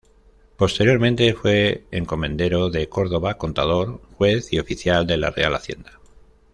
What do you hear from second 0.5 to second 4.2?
Posteriormente fue encomendero de Córdoba, contador,